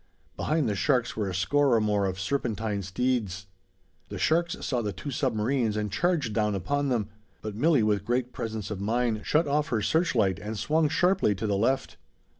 [0.35, 3.45] Behind the sharks were a score or more of serpentine steeds.
[4.09, 7.09] The sharks saw the two submarines and charged down upon them;
[7.43, 11.45] but Milli, with great presence of mind, shut off her searchlight and swung sharply to
[11.45, 11.97] the left.